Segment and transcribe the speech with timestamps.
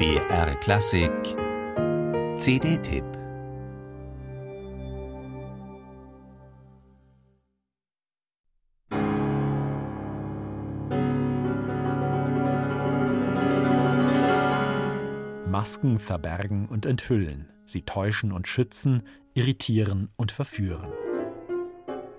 [0.00, 1.12] BR Klassik
[2.38, 3.04] CD-Tipp
[15.46, 19.02] Masken verbergen und enthüllen, sie täuschen und schützen,
[19.34, 20.90] irritieren und verführen.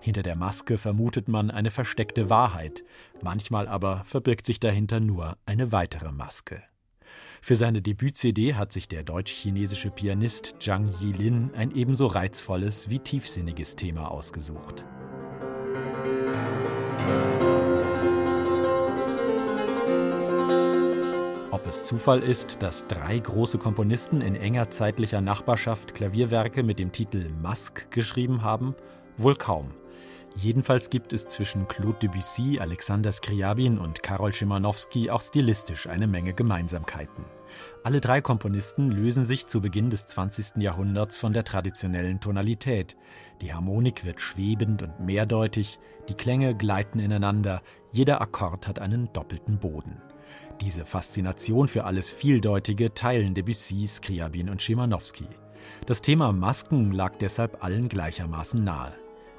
[0.00, 2.82] Hinter der Maske vermutet man eine versteckte Wahrheit,
[3.22, 6.64] manchmal aber verbirgt sich dahinter nur eine weitere Maske.
[7.40, 13.76] Für seine Debüt-CD hat sich der deutsch-chinesische Pianist Zhang Yilin ein ebenso reizvolles wie tiefsinniges
[13.76, 14.84] Thema ausgesucht.
[21.50, 26.92] Ob es Zufall ist, dass drei große Komponisten in enger zeitlicher Nachbarschaft Klavierwerke mit dem
[26.92, 28.74] Titel Masque geschrieben haben?
[29.16, 29.72] Wohl kaum.
[30.40, 36.32] Jedenfalls gibt es zwischen Claude Debussy, Alexander Skriabin und Karol Schimanowski auch stilistisch eine Menge
[36.32, 37.24] Gemeinsamkeiten.
[37.82, 40.58] Alle drei Komponisten lösen sich zu Beginn des 20.
[40.62, 42.96] Jahrhunderts von der traditionellen Tonalität.
[43.40, 49.58] Die Harmonik wird schwebend und mehrdeutig, die Klänge gleiten ineinander, jeder Akkord hat einen doppelten
[49.58, 50.00] Boden.
[50.60, 55.26] Diese Faszination für alles Vieldeutige teilen Debussy, Skriabin und Schimanowski.
[55.86, 58.94] Das Thema Masken lag deshalb allen gleichermaßen nahe.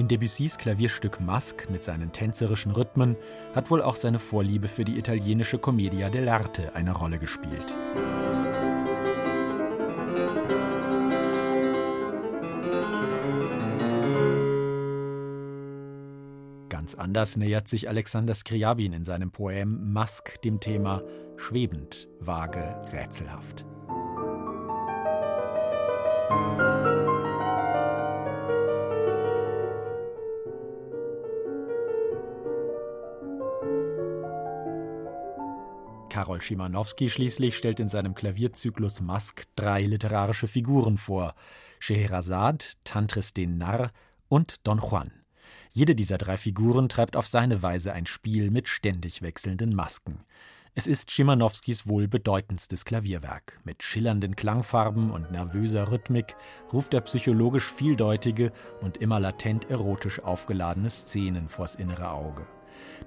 [0.00, 3.16] In Debussys Klavierstück Masque mit seinen tänzerischen Rhythmen
[3.54, 7.76] hat wohl auch seine Vorliebe für die italienische Commedia dell'arte eine Rolle gespielt.
[16.70, 21.02] Ganz anders nähert sich Alexander Skriabin in seinem Poem Masque dem Thema
[21.36, 23.66] schwebend, vage, rätselhaft.
[36.10, 41.34] Karol Schimanowski schließlich stellt in seinem Klavierzyklus Mask drei literarische Figuren vor:
[41.78, 43.92] Scheherazade, Tantris den Narr
[44.28, 45.12] und Don Juan.
[45.70, 50.24] Jede dieser drei Figuren treibt auf seine Weise ein Spiel mit ständig wechselnden Masken.
[50.74, 53.60] Es ist Schimanowskis wohl bedeutendstes Klavierwerk.
[53.64, 56.36] Mit schillernden Klangfarben und nervöser Rhythmik
[56.72, 62.46] ruft er psychologisch vieldeutige und immer latent erotisch aufgeladene Szenen vors innere Auge.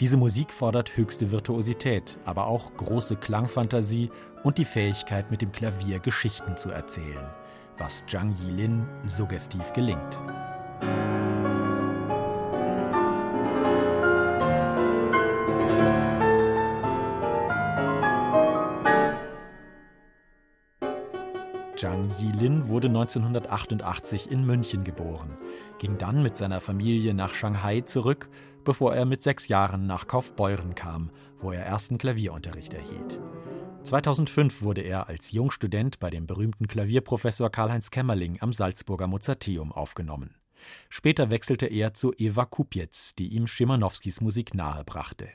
[0.00, 4.10] Diese Musik fordert höchste Virtuosität, aber auch große Klangfantasie
[4.42, 7.30] und die Fähigkeit, mit dem Klavier Geschichten zu erzählen,
[7.78, 10.18] was Zhang Yilin suggestiv gelingt.
[21.82, 25.36] Zhang Yilin wurde 1988 in München geboren,
[25.80, 28.28] ging dann mit seiner Familie nach Shanghai zurück,
[28.64, 33.20] bevor er mit sechs Jahren nach Kaufbeuren kam, wo er ersten Klavierunterricht erhielt.
[33.84, 40.36] 2005 wurde er als Jungstudent bei dem berühmten Klavierprofessor Karl-Heinz Kämmerling am Salzburger Mozarteum aufgenommen.
[40.88, 45.28] Später wechselte er zu Eva Kupiec, die ihm Schimanowskis Musik nahebrachte.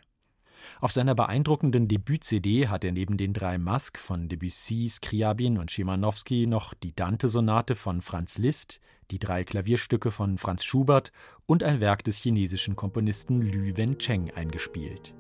[0.80, 6.48] Auf seiner beeindruckenden Debüt-CD hat er neben den drei Masques von Debussy, Skriabin und Schimanowski
[6.48, 8.80] noch die Dante-Sonate von Franz Liszt,
[9.12, 11.12] die drei Klavierstücke von Franz Schubert
[11.46, 15.14] und ein Werk des chinesischen Komponisten Lü Wencheng eingespielt.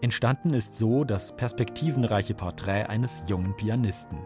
[0.00, 4.18] Entstanden ist so das perspektivenreiche Porträt eines jungen Pianisten.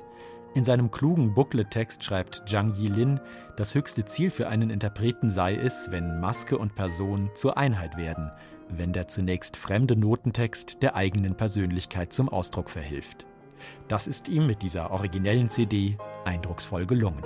[0.54, 3.20] In seinem klugen Booklet-Text schreibt Zhang Yilin,
[3.58, 8.30] das höchste Ziel für einen Interpreten sei es, wenn Maske und Person zur Einheit werden–
[8.68, 13.26] wenn der zunächst fremde Notentext der eigenen Persönlichkeit zum Ausdruck verhilft.
[13.88, 17.22] Das ist ihm mit dieser originellen CD eindrucksvoll gelungen.